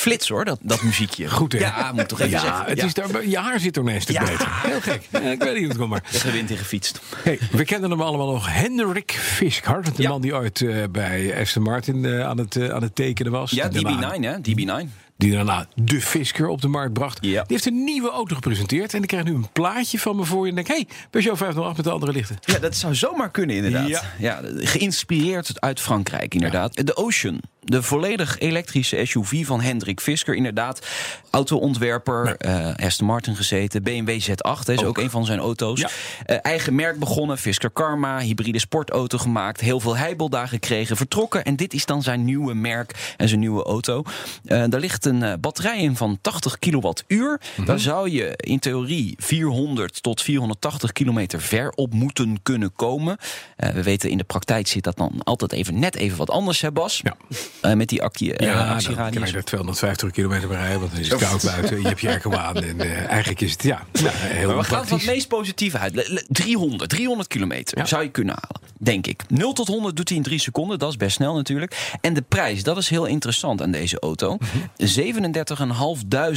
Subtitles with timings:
[0.00, 1.28] Flits hoor, dat, dat muziekje.
[1.38, 1.58] Goed hè?
[1.58, 2.64] Ja, moet toch even ja, zeggen.
[2.64, 2.84] Het Ja.
[2.84, 4.20] Is daar, je haar zit ineens te Ja.
[4.24, 4.48] beter.
[4.62, 5.08] Heel gek.
[5.10, 6.02] Ja, ik weet niet hoe het komt maar.
[6.24, 7.00] Er wind in gefietst.
[7.22, 8.52] Hey, we kennen hem allemaal nog.
[8.52, 9.96] Hendrik Fiskhart.
[9.96, 10.08] De Ja.
[10.08, 13.50] man die ooit eh, bij Aston Martin eh, aan, het, eh, aan het tekenen was.
[13.50, 14.36] Ja, Die daarna- DB9 hè,
[14.84, 14.88] DB9.
[15.16, 17.18] Die daarna de Fisker op de markt bracht.
[17.20, 17.28] Ja.
[17.30, 18.94] Die heeft een nieuwe auto gepresenteerd.
[18.94, 20.48] En ik krijg nu een plaatje van me voor je.
[20.48, 22.36] En denk, hey, Peugeot 508 met de andere lichten.
[22.40, 23.88] Ja, dat zou zomaar kunnen inderdaad.
[23.88, 24.02] Ja.
[24.18, 24.40] Ja.
[24.56, 26.86] geïnspireerd uit Frankrijk inderdaad.
[26.86, 30.86] De Ocean, de volledig elektrische SUV van Hendrik Fisker inderdaad.
[31.30, 33.82] Autoontwerper, eh Aston Martin gezeten.
[33.82, 35.80] BMW Z8 hè, is ook, een van zijn auto's.
[35.80, 35.88] Ja.
[36.26, 38.18] Eh, eigen merk begonnen, Fisker Karma.
[38.18, 39.60] Hybride sportauto gemaakt.
[39.60, 41.44] Heel veel heibel gekregen, vertrokken.
[41.44, 44.02] En dit is dan zijn nieuwe merk en zijn nieuwe auto.
[44.44, 47.40] Eh, daar ligt een batterij in van 80 kilowattuur.
[47.64, 53.16] Daar zou je in theorie 400 tot 480 kilometer ver op moeten kunnen komen.
[53.56, 56.72] We weten in de praktijk zit dat dan altijd even net even wat anders, hè
[56.72, 57.00] Bas?
[57.02, 57.16] Ja.
[57.60, 59.14] Eh, met die accu, eh, Ja, actieradius.
[59.16, 60.78] krijg je er 250 kilometer per rijden.
[60.80, 61.80] Want dan is het koud buiten.
[61.80, 62.56] Je hebt je airco aan.
[62.56, 65.78] En eh, eigenlijk is het ja, nou, heel Maar we gaan van het meest positieve
[65.78, 65.94] uit.
[65.94, 67.84] Le- le- 300, 300 kilometer Ja.
[67.84, 69.22] zou je kunnen halen, denk ik.
[69.28, 71.96] 0 tot 100 doet hij in 3 seconden, dat is best snel natuurlijk.
[72.00, 74.36] En de prijs, dat is heel interessant aan deze auto.
[74.36, 74.86] Mhm.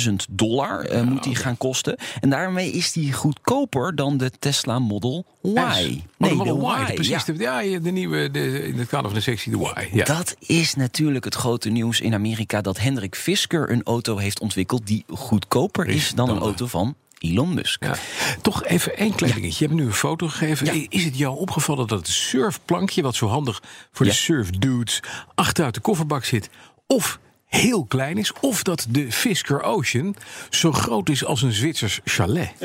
[0.10, 1.98] 37.500 dollar eh, moet die gaan kosten.
[2.22, 5.50] En daarmee is die goedkoper dan de Tesla Model Y.
[5.50, 5.76] Oh,
[6.18, 7.26] de Model Y, precies.
[7.26, 7.34] ja.
[7.34, 9.96] De, ja, de nieuwe, de, in het kader van de sectie de Y.
[9.98, 10.04] Ja.
[10.04, 12.62] Dat is natuurlijk het grote nieuws in Amerika...
[12.62, 14.88] dat Hendrik Fisker een auto heeft ontwikkeld...
[14.88, 17.84] die goedkoper is dan een dan, auto van Elon Musk.
[17.84, 17.96] Ja.
[18.42, 19.64] Toch even één klein dingetje.
[19.64, 20.66] Je hebt nu een foto gegeven.
[20.80, 20.86] Ja.
[20.90, 24.12] Is het jou opgevallen dat het surfplankje, wat zo handig voor Ja.
[24.12, 25.00] de surfdudes,
[25.36, 26.50] achteruit de kofferbak zit,
[26.88, 30.16] of heel klein is, of dat de Fisker Ocean
[30.50, 32.52] zo groot is als een Zwitsers chalet?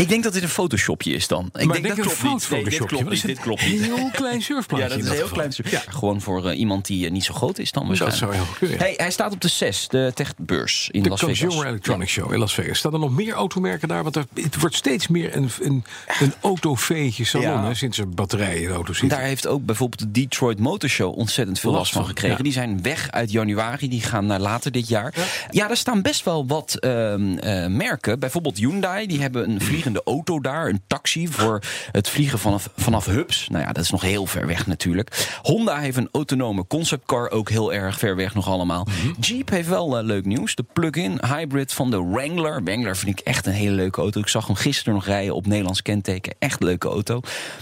[0.00, 1.46] Ik denk dat dit een photoshopje is dan.
[1.46, 2.50] Ik maar denk, denk dat een klopt niet.
[2.50, 3.22] Nee, dit klopt niet.
[3.22, 3.80] Dit het klopt niet.
[3.80, 4.88] een heel klein surfplankje.
[4.88, 5.52] Ja, dat is een heel klein.
[5.56, 5.70] Ja.
[5.70, 8.22] Ja, gewoon voor eh, iemand die eh, niet zo groot is dan waarschijnlijk.
[8.22, 8.82] zou heel goed kunnen, ja.
[8.82, 11.40] Hey, hij staat op de 6, de techbeurs in De Las Vegas.
[11.40, 12.78] Consumer Electronics Show in Las Vegas.
[12.78, 14.02] Staan er nog meer automerken daar?
[14.02, 15.84] Want er, het wordt steeds meer een, een,
[16.20, 19.18] een autoveetje salon hè, sinds er batterijen in de auto's En zitten.
[19.18, 22.44] Daar heeft ook bijvoorbeeld de Detroit Motor Show ontzettend veel Last last van gekregen.
[22.44, 25.14] Die zijn weg uit januari, die gaan naar later dit jaar.
[25.50, 28.18] Ja, daar staan best wel wat ehm, eh, merken.
[28.18, 31.62] Bijvoorbeeld Hyundai, die hebben een vliegende auto daar, een taxi voor
[31.92, 33.48] het vliegen vanaf, vanaf hubs.
[33.48, 35.38] Nou ja, dat is nog heel ver weg natuurlijk.
[35.42, 38.86] Honda heeft een autonome conceptcar, ook heel erg ver weg nog allemaal.
[39.20, 40.54] Jeep heeft wel eh, leuk nieuws.
[40.54, 42.62] De plug-in hybrid van de Wrangler.
[42.64, 44.20] Wrangler vind ik echt een hele leuke auto.
[44.20, 46.34] Ik zag hem gisteren nog rijden op Nederlands kenteken.
[46.38, 47.20] Echt leuke auto.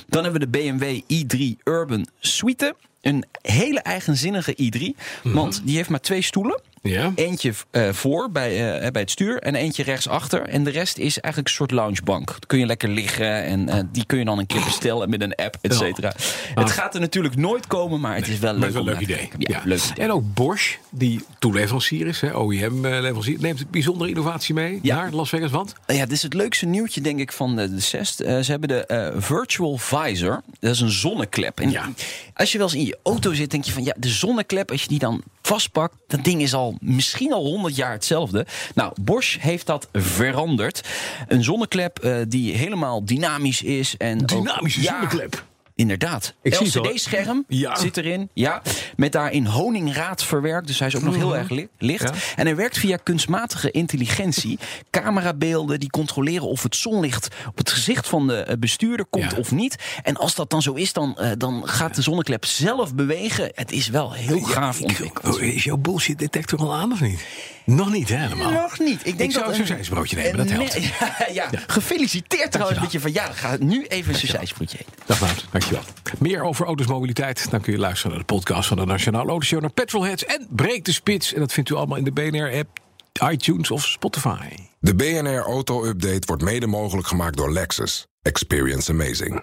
[0.08, 2.76] Dan hebben we de BMW i3 Urban Suite.
[3.00, 5.02] Een hele eigenzinnige i3.
[5.22, 6.60] Want die heeft maar twee stoelen.
[6.86, 7.12] Ja.
[7.14, 10.42] Eentje eh, voor bij, eh, bij het stuur en eentje rechtsachter.
[10.42, 12.26] En de rest is eigenlijk een soort loungebank.
[12.26, 15.20] Dan kun je lekker liggen en eh, die kun je dan een keer bestellen met
[15.20, 16.12] een app, et cetera.
[16.54, 18.68] Het gaat er natuurlijk nooit komen, maar het is wel leuk.
[18.68, 19.28] is wel een leuk idee.
[19.38, 20.04] Ja, leuk idee.
[20.04, 24.96] En ook Bosch, die toeleverancier is, OEM-leverancier, neemt bijzondere innovatie mee Ja.
[24.96, 25.50] naar Las Vegas.
[25.50, 28.20] Want Ja, dit is het leukste nieuwtje, denk ik, van de, de CEST.
[28.20, 30.42] Eh, ze hebben de eh, Virtual Visor.
[30.60, 31.60] Dat is een zonneklep.
[31.60, 31.88] En Ja.
[32.34, 33.84] als je wel eens in je auto zit, denk je van...
[33.84, 35.94] ja, de zonneklep, als je die dan vastpakt...
[36.06, 38.46] dat ding is al misschien al 100 jaar hetzelfde.
[38.74, 40.80] Nou, Bosch heeft dat veranderd.
[41.28, 43.96] Een zonneklep eh, die helemaal dynamisch is.
[43.96, 45.44] En ook- Dynamische Ja, zonneklep.
[45.76, 46.34] Inderdaad.
[46.42, 47.76] LCD-scherm Ja.
[47.76, 48.28] zit erin.
[48.32, 48.62] Ja.
[48.96, 50.66] Met daarin honingraad verwerkt.
[50.66, 52.02] Dus hij is ook nog heel erg li- licht.
[52.02, 52.12] Ja.
[52.36, 54.58] En hij werkt via kunstmatige intelligentie.
[54.90, 59.38] Camerabeelden die controleren of het zonlicht op het gezicht van de eh, bestuurder komt Ja.
[59.38, 59.76] of niet.
[60.02, 63.50] En als dat dan zo is, dan, eh, dan gaat de zonneklep zelf bewegen.
[63.54, 65.34] Het is wel heel gaaf ontwikkeld.
[65.36, 67.20] oh, is jouw bullshit detector al aan of niet?
[67.64, 68.50] Nog niet, helemaal.
[68.50, 69.00] Nog niet.
[69.06, 70.78] Ik, denk zou dat een sausijsbroodje nemen, dat helpt.
[71.32, 71.48] Ja.
[71.66, 74.92] Gefeliciteerd trouwens met je van ja, ga nu even een sausijsbroodje eten.
[75.06, 75.44] Dag Wout,
[76.18, 79.72] Meer over autosmobiliteit, dan kun je luisteren naar de podcast van de Nationale Autoshow, naar
[79.72, 81.32] Petrolheads en Breek de Spits.
[81.32, 82.78] En dat vindt u allemaal in de BNR-app,
[83.30, 84.48] iTunes of Spotify.
[84.78, 88.06] De BNR Auto Update wordt mede mogelijk gemaakt door Lexus.
[88.22, 89.42] Experience amazing.